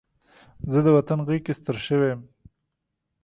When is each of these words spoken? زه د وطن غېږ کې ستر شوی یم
زه 0.71 0.79
د 0.85 0.87
وطن 0.97 1.19
غېږ 1.27 1.41
کې 1.45 1.53
ستر 1.59 1.75
شوی 1.85 2.09
یم 2.11 2.21